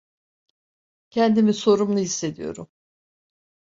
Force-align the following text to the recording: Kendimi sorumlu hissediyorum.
Kendimi 1.09 1.53
sorumlu 1.53 1.97
hissediyorum. 1.99 2.67